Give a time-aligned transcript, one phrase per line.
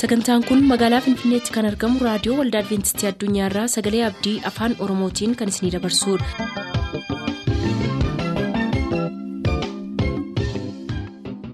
[0.00, 5.54] sagantaan kun magaalaa finfinneetti kan argamu raadiyoo waldaa adventistii addunyaarraa sagalee abdii afaan oromootiin kan
[5.54, 7.28] isinidabarsudha.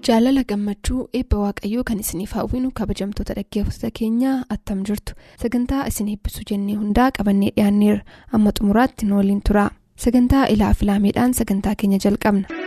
[0.07, 6.45] jaalala gammachuu eebba waaqayyoo kan isiniif hawwinu kabajamtoota dhaggeeffattoota keenyaa attam jirtu sagantaa isin eebbisuu
[6.51, 8.03] jennee hundaa qabannee dhiyaanneerra
[8.39, 9.65] amma xumuraatti nu waliin tura
[10.05, 12.64] sagantaa ilaa filaameedhaan sagantaa keenya jalqabna.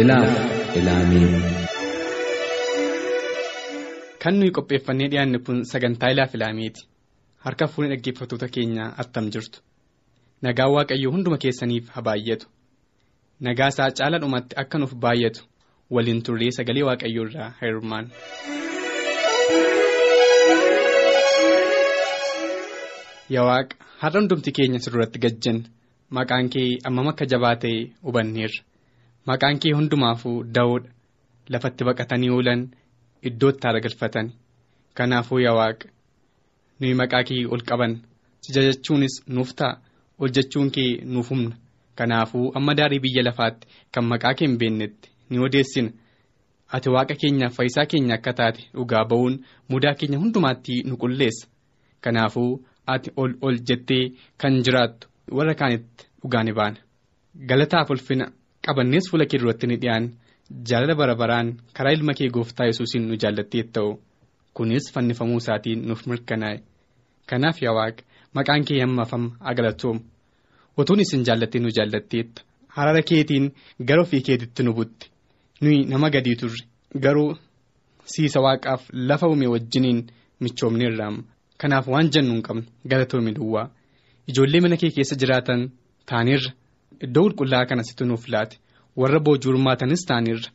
[0.00, 0.32] Ilaaf
[0.78, 1.28] ilaamee.
[4.22, 6.82] kan nuyi qopheeffannee dhiyaanne kun sagantaa ilaaf ilaameeti
[7.46, 9.58] harka fuunee dhaggeeffattoota keenyaa attam jirtu
[10.48, 12.46] nagaan waaqayyoo hunduma keessaniif haa baay'atu
[13.48, 15.40] nagaa isaa caala dhumatti akka nuuf baay'atu
[15.98, 18.10] waliin turree sagalee waaqayyoo irraa hirmaannu.
[23.34, 25.58] yaa waaqa har'a hundumti keenya sirratti gajjan
[26.18, 28.60] maqaan kee ammam akka jabaa ta'e hubanneerra
[29.28, 30.90] maqaan kee hundumaafuu da'oodha
[31.52, 32.60] lafatti baqatanii oolan
[33.28, 34.28] iddootti haara galfatan
[34.98, 35.86] kanaafuu yaa waaqa
[36.80, 37.92] nuyi maqaa kee ol qaban
[38.42, 39.80] si jajachuunis nuuf ta'a
[40.20, 41.56] ol jechuun kee nuuf humna.
[41.98, 45.90] Kanaafuu amma daarii biyya lafaatti kan maqaa kee hin beeknetti ni odeessina.
[46.74, 49.34] Ati waaqa keenyaaf fayyisaa keenya akka taate dhugaa ba'uun
[49.70, 51.46] mudaa keenya hundumaatti nu qulleessa.
[52.04, 52.50] Kanaafuu
[52.94, 54.04] ati ol ol jettee
[54.40, 56.78] kan jiraattu warra kaanitti dhugaa ni baana.
[57.48, 58.26] Galataaf ulfina
[58.68, 60.10] qabannees fuula kee duratti ni dhiyaanne
[60.68, 63.90] jaalala bara baraan karaa ilma kee gooftaa yesuusiin nu jaallattee ta'u.
[64.56, 66.58] Kunis fannifamuu isaatiin nuuf mirkanaa'e.
[67.30, 68.02] Kanaaf yaa waaqa
[68.34, 69.12] maqaan kee hammaaf
[69.44, 70.00] haa galatoomu
[70.78, 72.42] utuun isin jaallattee nu jaallatteetta
[72.76, 73.46] harara keetiin
[73.88, 75.06] gara ofii keetitti nu butte
[75.60, 76.62] nuyi nama gadii turre.
[77.04, 77.36] Garuu
[78.12, 80.00] siisa waaqaaf lafa uume wajjiniin
[80.40, 81.08] michoomneerra
[81.60, 83.70] kanaaf waan jennu hin qabnu galatoomi duwwaa.
[84.28, 85.70] Ijoollee mana kee keessa jiraatan
[86.08, 86.50] taaneerra
[87.04, 88.56] iddoo qulqullaa'aa kana situ nuuf laate
[89.00, 90.50] warra boojuu hirmaatanis taaneerra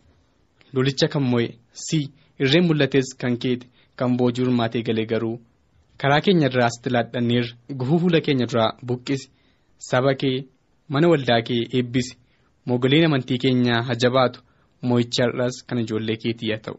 [0.74, 1.48] lolicha kan mo'e
[1.86, 2.00] si
[2.44, 3.66] irreen mul'ates kan keete
[4.00, 5.36] kan boojuu hirmaatee galee garuu
[6.02, 9.26] karaa keenya irraa sitti laadhanneerra gufuu fuula keenya duraa buqqisi
[9.90, 10.38] saba kee
[10.94, 12.14] mana waldaa kee eebbisi
[12.70, 14.40] mogoleen amantii keenyaa haa jabaatu
[14.88, 16.78] mo'icha har'as kan ijoollee keetii haa ta'u.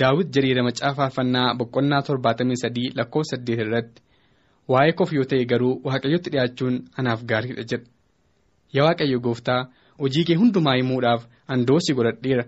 [0.00, 4.02] daawit jedheera macaafa faarfannaa boqonnaa torbaatamii sadii lakkoofsa saddeet irratti
[4.68, 7.86] waa'ee koof yoo ta'e garuu waaqayyotti dhiyaachuun anaaf gaariidha jedha
[8.76, 9.60] yaa waaqayyo gooftaa
[10.02, 11.22] hojii kee hundumaa himuudhaaf
[11.54, 12.44] andoosii godhadheera.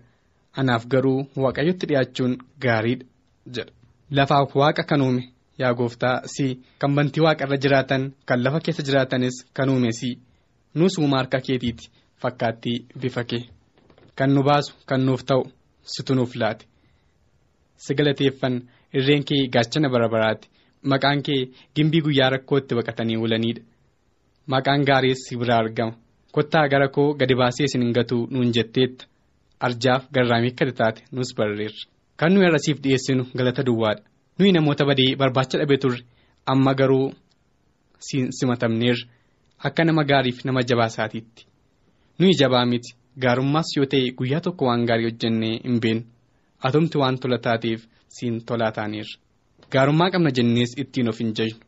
[0.61, 2.33] Anaaf garuu waaqayyotti dhiyaachuun
[2.65, 3.05] gaariidha
[3.55, 3.73] jedha
[4.19, 5.23] lafaaf waaqa kan uume
[5.63, 6.47] yaa gooftaa si
[6.81, 10.11] kan bantii waaqa irra jiraatan kan lafa keessa jiraatanis kan uume si
[10.75, 11.91] nus uumaa harka keetiiti
[12.23, 13.43] fakkaattii bifa kee.
[14.19, 15.43] Kan nu baasu kan nuuf ta'u
[15.93, 16.65] situ nuuf laate.
[17.85, 18.55] si galateeffan
[18.99, 20.49] irreen kee gaachana bara baraati
[20.93, 21.41] maqaan kee
[21.77, 23.63] gimbii guyyaa rakkootti baqatanii oolaniidha
[24.53, 25.95] maqaan gaariis si biraa argama.
[26.35, 29.07] Kottaa gara koo gadi baasee isin hin gatuu nuun jetteetta.
[29.67, 31.87] Arjaaf garraamii akka taate nus barreerra.
[32.17, 34.03] Kan nuyi har'asiif dhiyeessinu galata duwwaadha.
[34.39, 36.01] Nuyi namoota badee barbaacha dhabee turre
[36.47, 37.13] amma garuu
[38.39, 39.07] simatamneerra.
[39.65, 41.47] Akka nama gaariif nama jabaa isaatiitti.
[42.19, 42.95] Nuyi jabaa miti.
[43.23, 46.03] Gaarummaas yoo ta'e guyyaa tokko waan gaarii hojjennee hin beenu.
[46.67, 49.19] atumti waan tola taateef siin tolaa taaneerra
[49.73, 51.59] gaarummaa qabna jennees ittiin of hin jajnu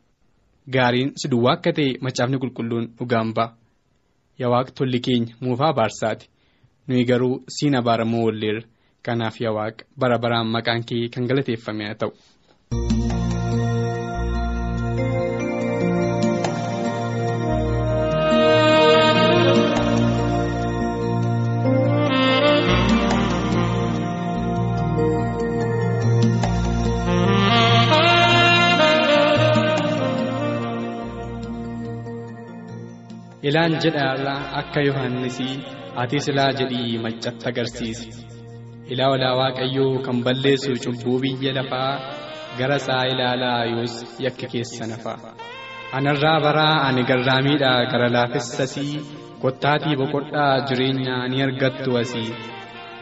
[0.75, 3.55] gaariin si duwwaa akka ta'e macaafni qulqulluun dhugaan ba'a.
[4.41, 6.27] Yaa waaqa tolli keenya muufaa baarsaati.
[6.89, 8.63] Nuyi garuu siin abaaramoo walleerra?
[9.03, 12.13] Kanaaf yaa waaqa bara baraan maqaan kee kan galateeffame haa ta'u.
[33.49, 35.55] Ilaan jedhaarraa akka yohannisii
[36.03, 38.09] ati silaa jedhii maccatti agarsiisi.
[38.93, 41.93] Ilaa walaa waaqayyoo kan balleessu cubbuu biyya lafaa
[42.59, 43.95] gara isaa ilaalaa yoos
[44.25, 45.19] yakki keessa nafaa
[45.99, 48.95] anarraa baraa ani garraamiidhaa gara laafessasii
[49.43, 52.31] kottaatii boqodhaa jireenyaa ni argattu asii.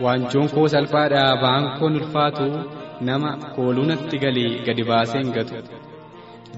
[0.04, 2.46] Waanjoon koo salphaadhaa ba'aan koon ulfaatu
[3.08, 5.56] nama kooluunatti galee gadi baaseen gatu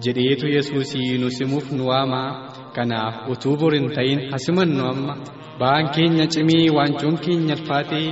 [0.05, 2.31] jedheetu yesuusii nu simuuf nu waamaa
[2.77, 5.15] kanaaf utuu bor hin ta'in hasimannu amma.
[5.61, 8.09] Ba'aan keenya cimii waanjoon keenya ulfaatee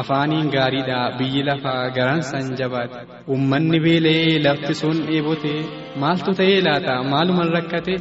[0.00, 2.98] afaaniin gaariidha biyyi lafaa garaan san jabaate.
[3.32, 5.54] Uummanni beela'ee lafti sun dheebote.
[6.02, 6.94] Maaltu ta'ee laata?
[7.12, 7.94] Maaluman rakkate?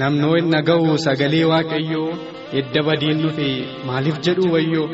[0.00, 2.10] Namnoo hin dhaga'u sagalee waaqayyoo
[2.60, 3.48] edda badiin dhufe
[3.88, 4.88] maaliif jedhu wayyoo?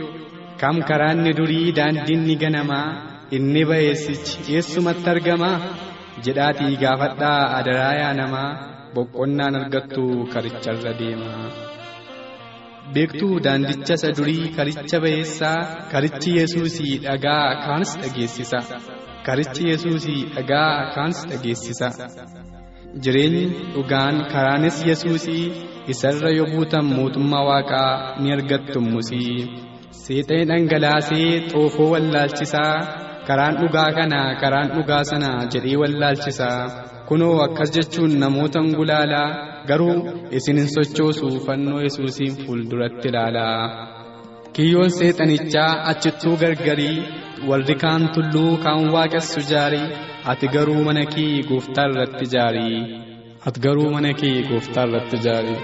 [0.61, 2.87] Kam karaanni durii daandiinni ganamaa
[3.37, 5.57] inni ba'eessichi eessumatti argamaa
[6.27, 8.51] jedhaatii gaafadhaa adaraa yaa namaa
[8.95, 11.33] boqonnaan argattu karicharra deema.
[12.95, 15.59] Beektuu daandicha isa durii karicha ba'eessaa
[15.93, 18.59] karichi Yesuusii dhagaa kaanis dhageessisa.
[19.27, 21.89] Karichi Yesuusii dhagaa kaanis dhageessisa.
[23.05, 23.45] Jireenyi
[23.75, 25.45] dhugaan karaanis Yesuusii
[25.95, 27.93] isarra yoo buutan mootummaa waaqaa
[28.23, 29.37] ni argattu musii.
[30.03, 32.75] Seexee dhangalaasee xoofoo wallaalchisaa
[33.29, 36.61] karaan dhugaa kana karaan dhugaa sana jedhee wallaalchisaa.
[37.09, 39.29] Kunoo akkas jechuun namoota gulaalaa
[39.69, 39.97] garuu
[40.39, 43.63] isin hin sochoosu fannoo Yesuusiin fuulduratti ilaalaa.
[44.55, 46.97] Kiyyoon seexanichaa achittuu gargarii
[47.49, 49.87] warri kaan tulluu kaan waaqessu jaarii
[50.33, 52.79] ati garuu mana kee gooftaa irratti jaarii.
[53.47, 55.59] Ati garuu mana kee gooftaa irratti jaarii.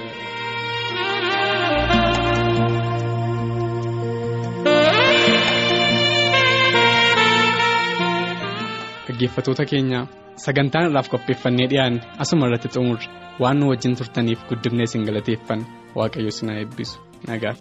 [9.24, 10.00] Dhaggeeffattoota keenya
[10.44, 13.06] sagantaan irraaf qopheeffannee dhiyaanne asuma irratti xumurre
[13.42, 15.64] waan nu wajjin turtaniif guddifnee isin galateeffanna
[15.98, 16.96] waaqayyo isin haa eebbisu
[17.28, 17.54] nagaa.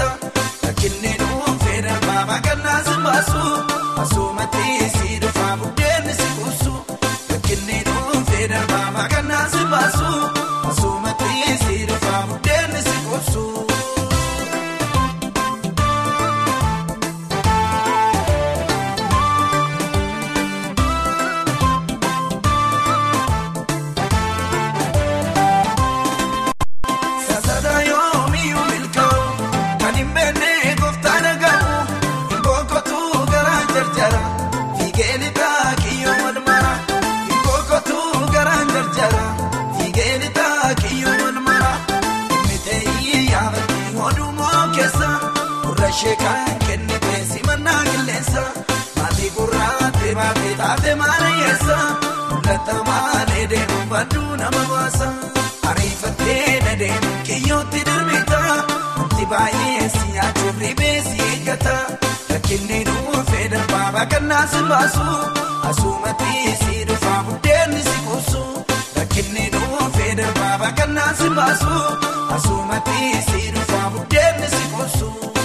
[0.00, 3.42] Ribeesi eeggata rakkinni dhuunfee darbaa maqannaa si baasu
[45.96, 48.42] gurra ishee kan kennite simannaa qilleensa
[48.96, 51.76] maatii gurraatee baatee taatee maala yeessa
[52.30, 55.08] mul'ata maalee deemu badduu nama baasa.
[55.70, 58.40] Ariifattee nadeemu kiyyootti darbita
[58.98, 61.76] wanti baay'ee si nyaachuuf ribee si eeggata
[62.32, 65.06] rakkinni dhuunfee darbaa baaqannaa si baasu
[65.70, 68.42] asumatti si dhufaa buddeenni si kuusu
[68.98, 71.74] rakkinni dhuunfee darbaa baaqannaa si baasu
[72.36, 73.00] asumatti
[73.30, 75.35] si dhufaa buddeenni si kuusu.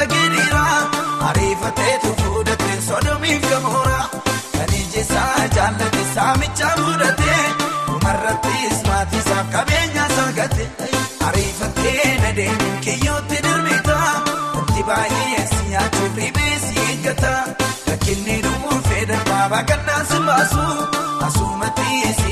[0.00, 0.64] Irbaata gidhiira
[1.28, 4.00] ariifateetu fudhatee sodomiif gamoora.
[4.56, 7.34] Kan ijisaa jaallate saamichaa fudhate
[7.86, 10.66] dhumarrattis maatiisaaf qabeenya saagate
[11.28, 13.98] ariifattee na deemin kiyyootti darbita
[14.54, 17.32] wanti baay'ee si nyaachuuf ribee si eeggata
[17.88, 20.64] rakkinni dhuunfee darbaa baaqannaa si baasu
[21.28, 22.29] asumatti si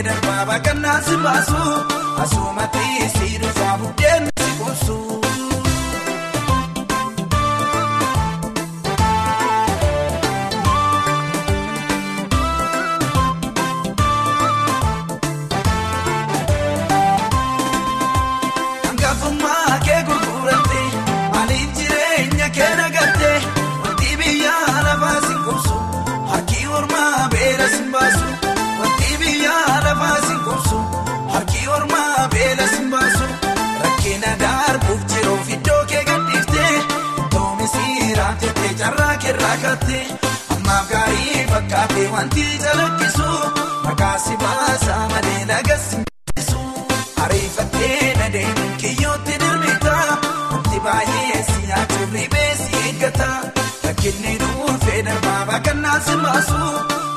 [0.00, 1.56] dhuunfee darbaa baaqannaa si baasu
[2.22, 5.19] asumatti si dhufaa buddeenni si kuusu.
[38.80, 39.98] Raamtette carraa kee raakatte
[40.54, 43.28] ammaaf gaarii fakkaate wanti jalakkisu
[43.84, 45.86] maqaa si baasa malee nagas
[47.24, 49.94] Ariifattee na deemu kiyyootti darbita
[50.52, 53.28] wanti baay'ee si nyaachuuf ribee si eeggata
[53.86, 56.60] rakkinni dhuunfee darbaa baaqannaa si baasu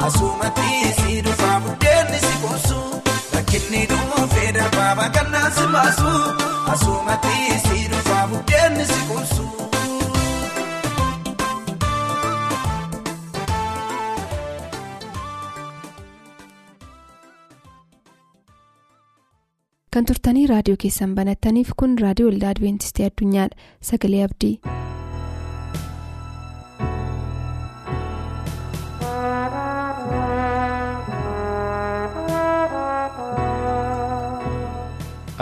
[0.07, 2.79] asumatti si dhufaa buddeenni si kuusu
[3.35, 6.11] rakkinni dhuunfee darbaa baaqannaa si baasu
[6.73, 7.37] asumatti
[19.95, 24.53] kan turtanii raadiyoo keessan banattaniif kun raadiyoo waldaa adventistii addunyaadha sagalee abdii.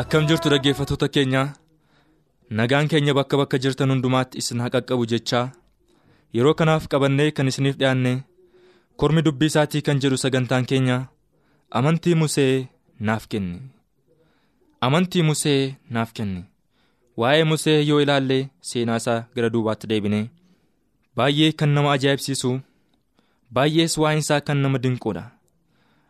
[0.01, 1.43] akkam jirtu dhaggeeffattoota keenya
[2.59, 5.45] nagaan keenya bakka bakka jirtan hundumaatti isin qaqqabu jechaa
[6.35, 8.13] yeroo kanaaf qabannee kan isiniif dhiyaanne
[8.99, 10.97] kormi dubbii isaatii kan jedhu sagantaan keenya
[11.79, 12.67] amantii musee
[13.07, 13.59] naaf kenni
[14.87, 16.41] amantii musee naaf kenni
[17.21, 18.37] waa'ee musee yoo ilaalle
[18.69, 20.21] seenaa isaa gara duubaatti deebine.
[21.15, 22.51] Baay'ee kan nama ajaa'ibsiisu.
[23.55, 25.23] Baay'ees waa'een isaa kan nama dinquudha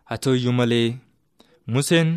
[0.09, 0.87] haa ta'u iyyuu malee
[1.73, 2.09] museen.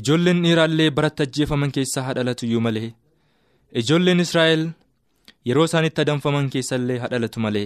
[0.00, 2.88] ijoolleen dhiiraallee baratti ajjeefaman keessaa haa dhalatu iyyuu malee
[3.80, 4.62] ijoolleen israa'el
[5.48, 7.64] yeroo isaan itti adamfaman keessallee haa dhalatu malee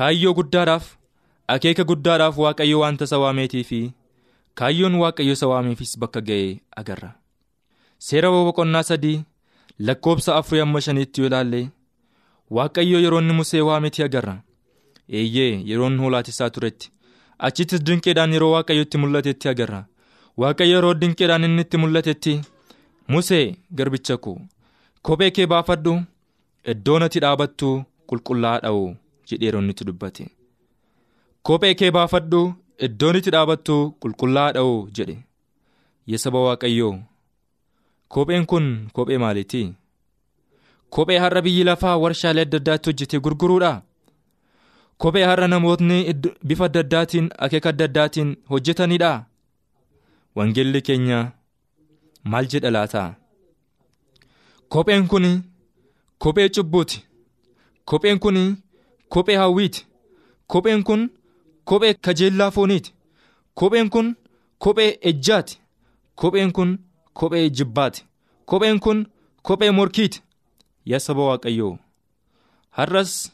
[0.00, 0.84] kaayyoo guddaadhaaf
[1.54, 3.80] akeeka guddaadhaaf waaqayyo wanta isa waameetii fi
[4.54, 7.10] kaayyoon waaqayyo isa waameefis bakka ga'ee agarra.
[7.98, 9.24] Seera boqonnaa sadii
[9.86, 11.60] lakkoobsa afurii amma shaniitti yoo ilaalle
[12.56, 14.34] waaqayyo yeroo inni musee waametii agarra.
[15.08, 16.90] Eeyyee yeroon hoolaatisaa turetti.
[17.38, 19.80] Achittis dinqeedhaan yeroo waaqayyotti mul'atetti agarra.
[20.40, 22.32] waaqayyo yeroo dinqeedhaan inni itti mul'atetti
[23.12, 24.38] musee garbicha koo
[25.06, 25.92] kophee kee baafadhu
[26.72, 27.68] iddoon ati dhaabattu
[28.08, 28.70] qulqullaa'aadha
[29.28, 30.24] jedheeroo inni itti dubbate.
[31.46, 32.40] Kophee kee baafadhu
[32.78, 34.62] iddoon itti dhaabattu qulqullaa'aadha
[34.96, 35.16] jedhe.
[36.08, 36.98] Yeessaba waaqayyoo
[38.08, 39.74] kopheen kun kophee maaliiti?
[40.90, 43.82] Kophee har'a biyyi lafaa warshaalee adda addaatti hojjetee gurguruudha?
[44.98, 46.14] Kophee har'a namootni
[46.46, 49.24] bifa adda addaatiin akeeka adda addaatiin hojjetaniidha.
[50.36, 51.18] wangeelli keenya
[52.24, 53.14] maal jedha laata?
[54.68, 55.26] Kopheen kun
[56.18, 57.04] kophee cubbuuti.
[57.84, 58.38] Kopheen kun
[59.08, 59.86] kophee hawwiiti.
[60.46, 61.10] Kopheen kun
[61.64, 62.92] kophee kajeellaa fooniiti.
[63.54, 64.16] Kopheen kun
[64.58, 65.58] kophee ejjaati.
[66.14, 66.78] Kopheen kun
[67.12, 68.04] kophee jibbaati.
[68.44, 69.06] Kopheen kun
[69.42, 70.22] kophee morkiiti.
[70.86, 71.78] Yaa saba waaqayyoo.
[72.76, 73.32] Har'as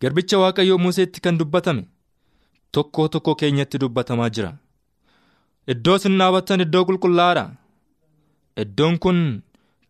[0.00, 1.82] garbicha waaqayyoo museetti kan dubbatame
[2.72, 4.52] tokko tokko keenyatti dubbatamaa jira.
[5.72, 7.44] iddoo isin dhaabattan iddoo qulqullaa'aadha.
[8.62, 9.20] Iddoon kun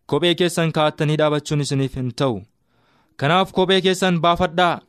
[0.09, 2.37] kophee keessan kaa'attanii dhaabachuun isiniif hin ta'u.
[3.19, 4.81] Kanaaf kophee keessan baafadhaa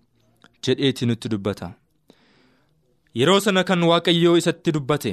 [0.67, 1.71] jedheetii nutti dubbata
[3.19, 5.13] yeroo sana kan waaqayyoo isatti dubbate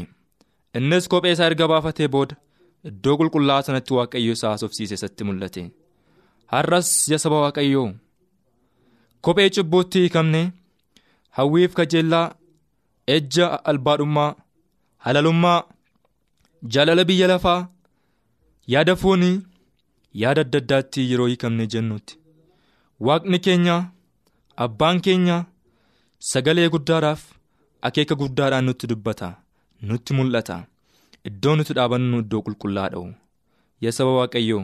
[0.80, 2.36] innis kophee isaa erga baafatee booda
[2.92, 5.64] iddoo qulqullaa'aa sanatti waaqayyoo isaa haasofsiise isatti mul'ate
[6.54, 7.88] har'as yaa saba waaqayyoo
[9.28, 10.42] kophee cubbuutti hiikamne
[11.38, 12.26] hawwiif kajeellaa
[13.16, 14.32] ejja albaadhummaa.
[15.06, 15.58] halalummaa
[16.74, 17.60] jaalala biyya lafaa
[18.74, 19.36] yaada foonii
[20.22, 22.16] yaada adda addaatti yeroo hiikamne jennutti
[23.08, 23.76] waaqni keenya
[24.66, 25.38] abbaan keenya
[26.32, 27.22] sagalee guddaadhaaf
[27.88, 29.30] akeeka guddaadhaan nutti dubbata
[29.82, 30.58] nutti mul'ata.
[31.30, 33.14] Iddoo nuti dhaabannu iddoo qulqullaa'aadha
[33.84, 34.64] yaa saba waaqayyoo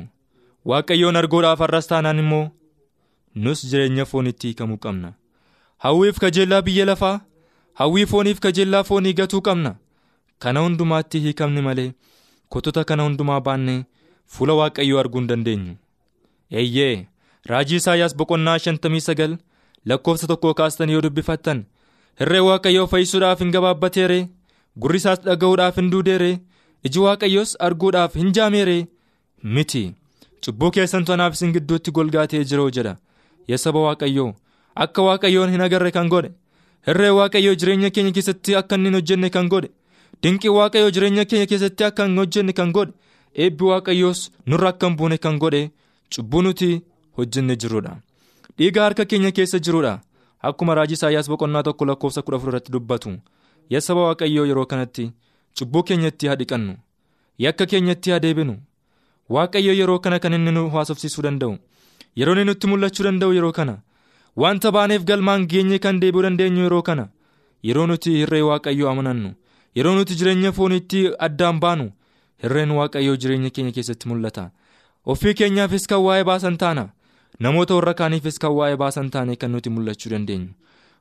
[0.70, 2.46] waaqayyoon arguudhaaf har'as taanaan immoo
[3.44, 5.10] nus jireenya foonitti hiikamuu qabna.
[5.84, 7.20] Hawwiif kajeellaa biyya lafaa
[7.80, 9.72] hawwii fooniif kajeellaa foonii gatuu qabna.
[10.44, 11.92] kana hundumaatti hiikamne malee
[12.54, 13.82] kotota kana hundumaa baannee
[14.36, 15.74] fuula waaqayyoo arguu hin dandeenyu
[16.62, 16.96] eeyyee
[17.52, 19.36] raajii isaayyaas boqonnaa shantamii sagal
[19.92, 21.62] lakkoofsa tokko kaastanii yoo dubbifattan
[22.22, 24.20] hirree waaqayyoo fayyisuudhaaf hin gabaabbateere
[24.86, 26.32] gurri isaas dhaga'uudhaaf hin duudeere
[26.90, 28.78] iji waaqayyoos arguudhaaf hin jaameere
[29.58, 29.84] miti.
[30.46, 32.94] Cubbuu keessantu anaaf isin gidduutti golgaatee jiroo jedha.
[33.50, 34.30] Yaa saba waaqayyoo
[34.86, 36.32] akka waaqayyoon hin agarre kan godhe.
[36.88, 39.70] Hirree waaqayyoo jireenya keenya keessatti akka inni hin hojjenne kan godhe.
[40.24, 42.94] dinqii waaqayyoo jireenya keenya keessatti akka hin hojjenne kan godhe.
[43.44, 44.22] Eebbi waaqayyoos
[44.54, 45.62] nurra akka hin buune kan godhe
[46.16, 46.70] cubbuu nuti
[47.20, 47.94] hojjenne jirudha
[48.58, 49.94] dhiiga harka keenya keessa jirudha
[50.48, 53.12] akkuma raajii isaayyaas boqonnaa tokko lakkoofsa kudha afur irratti dubbatu
[53.70, 55.12] yaa saba waaqayyoo yeroo kanatti
[55.60, 56.74] cubbuu keenyatti haa dhiqannu.
[57.44, 58.56] Yakka keenyatti haa deebinu.
[59.30, 61.58] Waaqayyo yeroo kana kan inni nu haasofsiisuu danda'u.
[62.16, 63.78] Yeroo inni nutti mul'achuu danda'u yeroo kana.
[64.36, 67.08] Wanta baaneef galmaan geenye kan deebi'uu dandeenyu yeroo kana.
[67.64, 69.32] Yeroo nuti hirree waaqayyoo amanannu.
[69.76, 71.92] yeroo nuti jireenya fooniitti addaan baanu.
[72.44, 74.50] Hirreen waaqayyoo jireenya keenya keessatti mul'ata.
[75.06, 76.84] Ofii keenyaafis kan waa'ee baasan taana
[77.40, 80.50] namoota warra kaaniifis kan waa'ee baasan taane kan nuti mul'achuu dandeenyu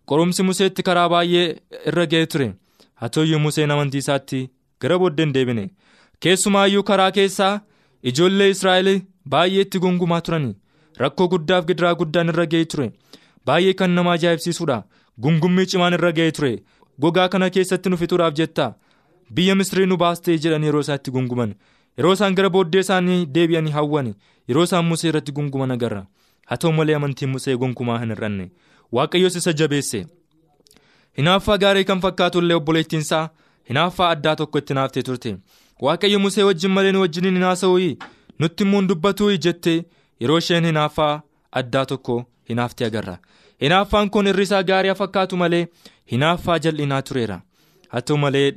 [0.06, 1.46] qorumsi museetti karaa baay'ee
[1.88, 2.48] irra ga'ee ture.
[2.94, 4.40] Haa ta'uyyuu museen amantii isaatti
[4.80, 5.64] gara booddeen deebine.
[6.20, 7.60] Keessumaayyuu karaa keessaa
[8.02, 8.90] ijoollee israa'el
[9.34, 10.54] baay'ee itti gungumaa turani
[11.02, 12.90] rakkoo guddaaf gidiraa guddaan irra ga'ee ture.
[13.46, 14.82] Baay'ee kan nama ajaa'ibsiisudha.
[15.22, 16.52] Gungummii cimaan irra ga'ee ture.
[17.00, 18.64] gogaa kana keessatti nu fixuudhaaf jetta.
[19.34, 21.54] Biyya misrii nu baastee jedhan yeroo isaan itti gunguman.
[21.98, 24.10] Yeroo isaan gara booddee isaanii deebi'anii hawwan
[24.48, 26.02] yeroo isaan musee irratti gunguman agarra
[26.50, 28.46] haa ta'u malee amantiin musee gonkumaa hin hir'anne.
[28.92, 30.00] Waaqayyoos isa jabeesse.
[31.18, 33.28] Hinaaffaa gaarii kan fakkaatu illee obboleettiinsaa
[33.68, 35.36] hinaaffaa addaa tokko itti naaftee turte.
[35.82, 37.92] Waaqayyo musee wajjin malee nu wajjin hin haasa'uu
[38.38, 39.76] nutti immoo hin dubbatuu jettee
[40.20, 41.12] yeroo isheen hinaaffaa
[41.62, 42.16] addaa tokko
[42.48, 43.16] hinaaftee agarra.
[43.62, 45.64] Hinaaffaan kun irri isaa gaarii fakkaatu malee
[46.12, 47.40] hinaaffaa jal'inaa tureera.
[47.88, 48.48] Haa ta'u malee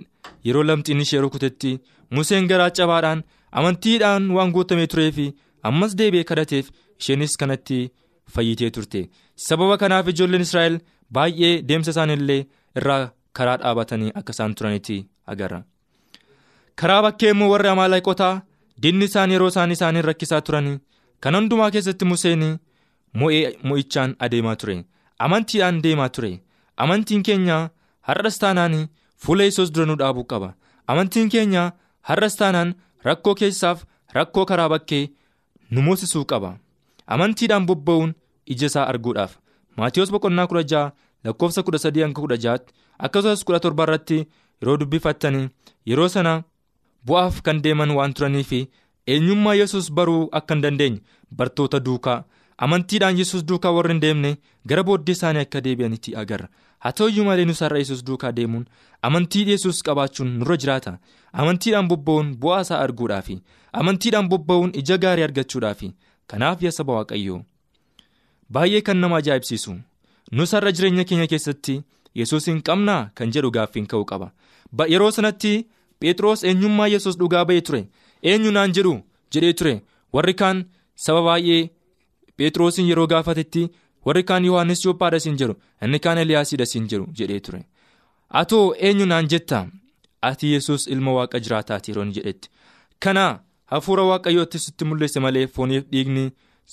[0.46, 5.34] yeroo lamxiin ishee rukutetti museen garaa cabaadhaan amantiidhaan waan guutamee turee
[5.70, 6.70] ammas deebi'ee kadhateef
[7.04, 7.80] isheenis kanatti
[8.34, 9.02] fayyitee turte.
[9.48, 10.80] Sababa kanaaf ijoolleen israa'el
[11.16, 12.42] baay'ee deemsa isaaniillee
[12.80, 13.04] irraa
[13.38, 14.98] karaa dhaabatanii akka isaan turanitti
[15.34, 15.60] agarra.
[16.80, 18.36] karaa bakkee immoo warri amaaleeqotaa
[18.84, 20.70] dinni isaan yeroo isaan isaaniin rakkisaa turan
[21.24, 22.44] kan hundumaa keessatti museen
[23.68, 24.76] mo'ichaan adeemaa ture.
[25.26, 26.32] Amantiidhaan deemaa ture.
[26.84, 27.58] Amantiin keenya
[28.08, 28.76] har'as taanaan
[29.26, 30.50] fuula isoos dura nu dhaabuu qaba.
[30.88, 31.64] Amantiin keenya
[32.10, 32.74] har'as taanaan
[33.08, 33.84] rakkoo keessaaf
[34.18, 35.04] rakkoo karaa bakkee
[35.72, 36.50] nu moosisuu qaba
[37.08, 38.14] amantiidhaan bobba'uun
[38.46, 39.38] ija isaa arguudhaaf.
[39.78, 40.92] Maatiyoos boqonnaa kudha ja'a
[41.24, 44.18] lakkoofsa kudha sadii hanga kudha ja'aatti akkasumas kudha torba irratti
[44.62, 45.48] yeroo dubbifattanii
[45.86, 46.44] yeroo sana.
[47.08, 48.60] bu'aaf kan deeman waan turanii fi
[49.14, 51.02] eenyummaa yesus baruu akka hin dandeenye
[51.38, 52.24] bartoota duukaa.
[52.58, 54.32] Amantiidhaan yesus duukaa warri hin deemne
[54.68, 56.48] gara booddee isaanii akka deebi'anitti agarra.
[56.80, 58.66] Haa ta'uyyuu malee nus har'a yesus duukaa deemuun
[59.02, 60.98] amantii yesus qabaachuun nurra jiraata.
[61.34, 63.38] Amantiidhaan bobba'uun bu'aa isaa arguudhaafi.
[63.74, 65.92] Amantiidhaan bobba'uun ija gaarii argachuudhaafi
[66.28, 67.42] kanaaf yaa saba waaqayyoo.
[68.54, 69.74] Baay'ee kan nama ajaa'ibsiisu.
[70.32, 71.82] Nus har'a jireenya keenya keessatti
[72.16, 73.10] yesus hin qabnaa?
[73.16, 74.32] Kan jedhu gaaffiin ka'uu qaba.
[74.94, 75.54] Yeroo sanatti.
[76.02, 77.82] Phexros eenyummaa yesus dhugaa ba'ee ture.
[78.24, 78.94] Eenyu naan jedhu?
[79.34, 79.74] Jedhee ture.
[80.14, 80.66] Warri kaan
[80.96, 81.70] saba baay'ee
[82.38, 83.70] Phexrosin yeroo gaafatetti
[84.06, 85.56] warri kaan Yohaannis Yoophaadha siin jedhu.
[85.82, 87.62] Inni kaan Eliyaasidha siin jedhu jedhee ture.
[88.30, 89.68] Atoo eenyu naan jetta?
[90.22, 92.50] Ati yesus ilma waaqa jiraataati yeroo jedhetti.
[93.00, 93.26] Kana
[93.74, 96.26] hafuura waaqayyootti sitti mul'ise malee fooniif dhiigni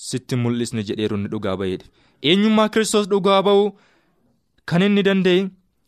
[0.09, 1.87] sitti mul'isne jedheeru inni dhugaa ba'eedha
[2.31, 3.67] eenyummaa kiristoos dhugaa ba'uu
[4.71, 5.39] kan inni danda'e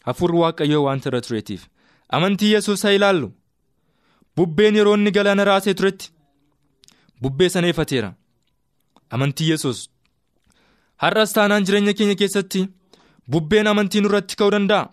[0.07, 1.61] hafuurri waaqayyoo waanta irra tureetiif.
[2.15, 3.27] amantii yesus haa ilaallu?
[4.37, 6.11] Bubbeen yeroo inni galaana raasee turetti
[7.21, 8.09] bubbee sana ifateera
[9.15, 9.79] amantii yesus
[11.03, 12.61] har'as taanaan jireenya keenya keessatti
[13.31, 14.89] bubbeen amantii nurratti ka'uu danda'a?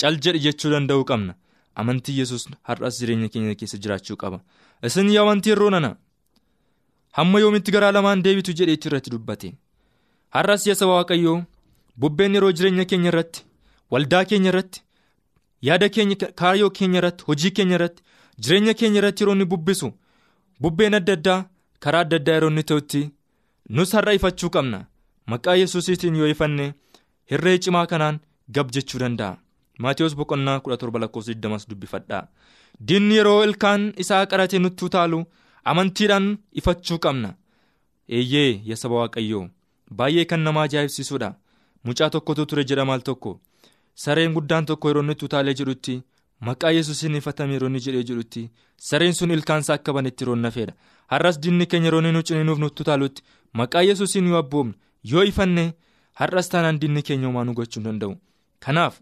[0.00, 1.32] Cal jedhi jechuu danda'uu qabna.
[1.80, 4.38] Amantii yesus har'as jireenya keenya keessa jiraachuu qaba
[4.82, 5.96] isin yaa amantii irroo nana.
[7.16, 9.52] Hamma yoomitti garaa lamaan deebitu jedheetti irratti dubbate?
[10.34, 11.44] Har'as yaa waaqayyoo
[12.00, 13.44] bubbeen yeroo jireenya keenya irratti
[13.90, 14.82] waldaa keenya irratti.
[15.66, 18.02] yaada keenya kaayyoo keenya irratti hojii keenya irratti
[18.42, 19.88] jireenya keenya irratti yeroo inni bubbisu
[20.60, 21.38] bubbeen adda addaa
[21.84, 23.00] karaa adda addaa yeroo inni ta'utti
[23.76, 24.78] nus har'a ifachuu qabna.
[25.30, 26.66] Maqaa yesuusiitiin yoo ifanne
[27.30, 28.20] hirree cimaa kanaan
[28.54, 29.38] gab jechuu danda'a
[29.78, 32.22] maatiyoos boqonnaa 17 dubbifadhaa
[32.88, 35.24] diinni yeroo ilkaan isaa qaratee nutti utaalu
[35.70, 36.28] amantiidhaan
[36.60, 37.30] ifachuu qabna.
[38.16, 39.48] Eeyyee yaa saba waaqayyoo
[39.98, 41.34] baay'ee kan nama ajaa'ibsiisudha.
[41.84, 43.40] Mucaa tokkotu ture jedhamaal tokko.
[44.02, 45.92] sareen guddaan tokko yeroo inni utaalee jedhutti
[46.46, 48.42] maqaa yesuusiin ifatame yeroo inni jedhee jedhutti
[48.88, 50.74] sareen sun ilkaansaa akka banetti yeroo nafeedha
[51.12, 53.22] har'as diinni keenya yeroo inni ciniinuuf nutti utaalutti
[53.60, 54.74] maqaa yesuusiin yoo abboomne
[55.12, 55.64] yoo ifanne
[56.20, 58.12] har'as taanaan diinni keenya homaa nu gochuu hin danda'u.
[58.64, 59.00] Kanaaf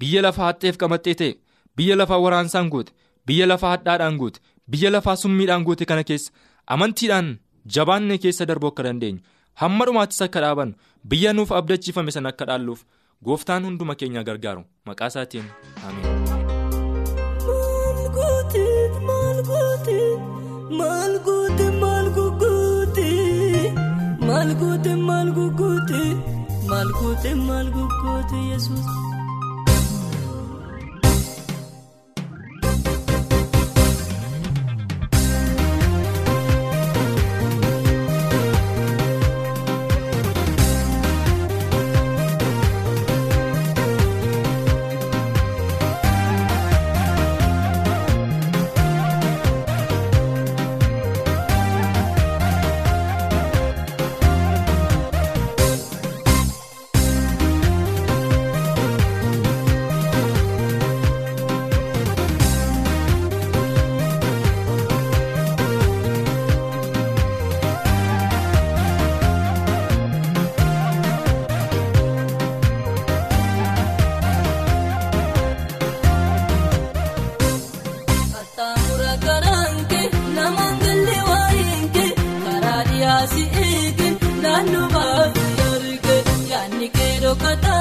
[0.00, 1.30] biyya lafaa haxxeef qamaxxee ta'e
[1.76, 2.92] biyya lafaa waraansaan goote
[3.26, 6.32] biyya lafaa hadhaadhaan goote biyya lafaa summiidhaan goote kana keessa
[6.76, 7.30] amantiidhaan
[7.78, 9.20] jabaannee keessa darbuu akka dandeenyu
[9.62, 10.74] hamma dhumaattis akka dhaabannu
[11.14, 12.84] biyya nuuf abdachiifame sana akka dhaalluuf.
[13.26, 15.46] gooftaan hunduma keenya gargaaru maqaa isaatiin
[15.88, 16.14] ameen.
[28.24, 29.13] ajaa'iba
[84.54, 87.73] naannoo baafuu dargee yaadni keedoo kataa.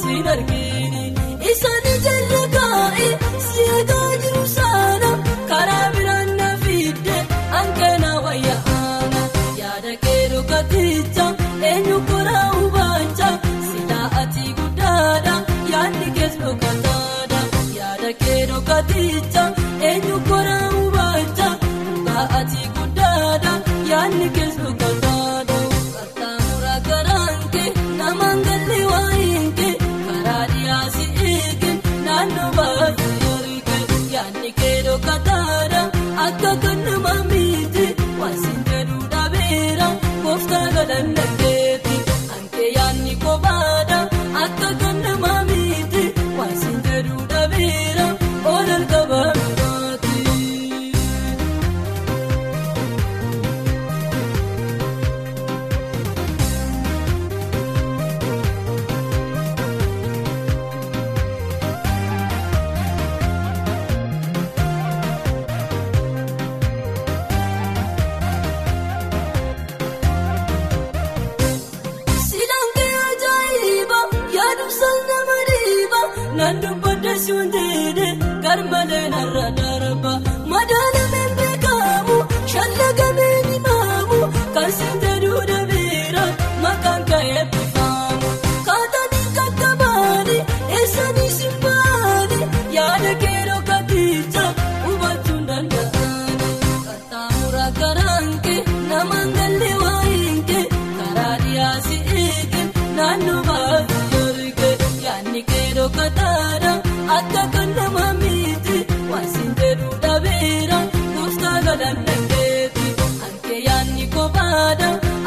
[0.00, 1.04] siin argini
[1.52, 3.08] isaanii jalli kaa'e
[3.46, 5.10] si'eegaa jiru saana
[5.50, 7.16] karaa biraan na fidde
[7.54, 9.22] hanqina wayya ana
[9.62, 11.26] yaada keedoo katicha
[11.70, 13.28] eenyu koraa hubacha
[13.68, 15.34] silaa ati guddaadha
[15.72, 17.40] yaadni kees dhokataadha
[17.80, 19.44] yaada keedoo katicha
[19.90, 21.48] eenyu koraa hubacha
[21.90, 23.54] silaa ati guddaadha
[23.92, 24.28] yaadni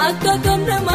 [0.07, 0.94] Akka kam nama.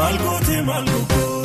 [0.00, 1.39] Malgooti malgooti.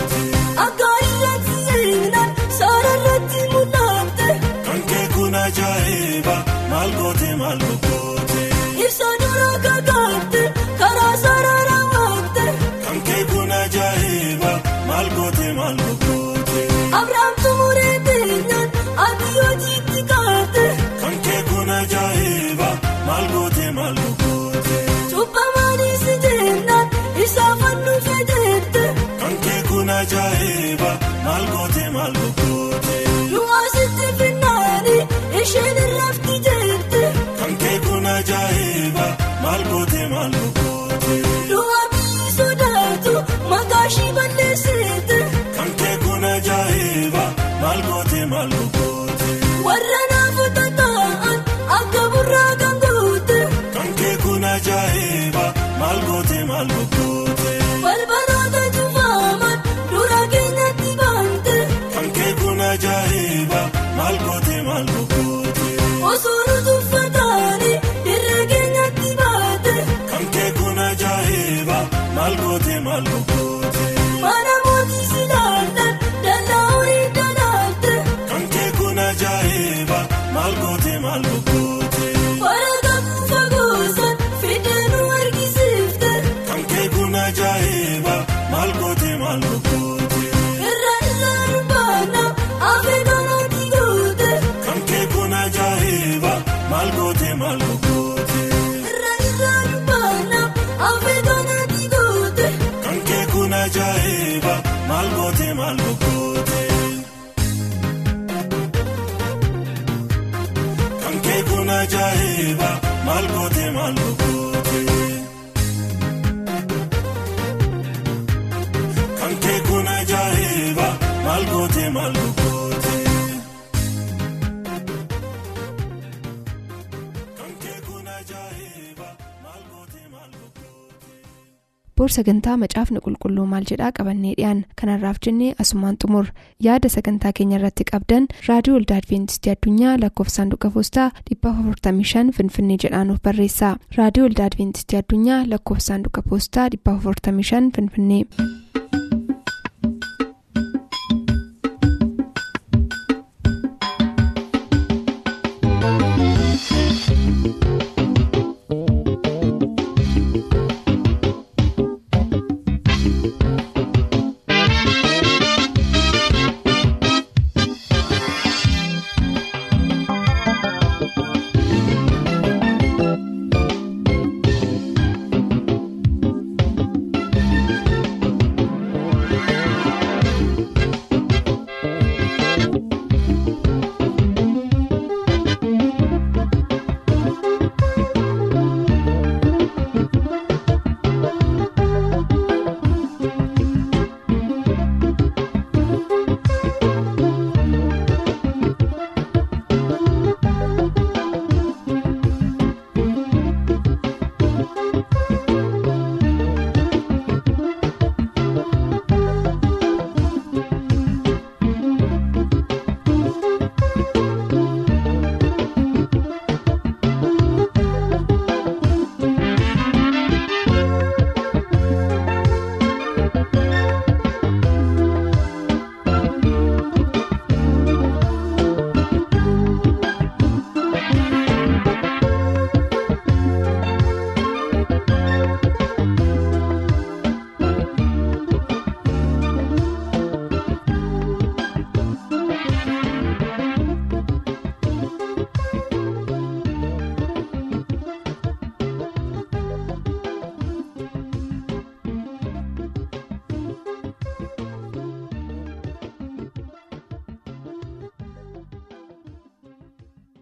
[132.05, 136.27] Boor sagantaa macaafni qulqulluu maal jedhaa qabannee dhiyaan kanarraaf jennee asumaan xumur.
[136.65, 143.21] Yaada sagantaa keenya irratti qabdan raadiyoo olda adventistii addunyaa lakkoofsa saanduqa poostaa 455 finfinnee jedhaanuf
[143.29, 143.71] barreessa.
[143.97, 148.23] Raadiyoo olda adventistii addunyaa lakkoofsa saanduqa poostaa 455 finfinnee.